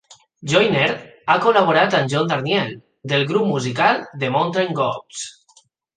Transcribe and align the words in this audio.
Joyner 0.51 0.85
ha 1.33 1.35
col·laborat 1.43 1.97
amb 1.99 2.09
John 2.13 2.31
Darnielle, 2.31 2.77
del 3.13 3.27
grup 3.33 3.47
musical 3.51 4.01
The 4.25 4.31
Mountain 4.37 4.73
Goats. 4.81 5.25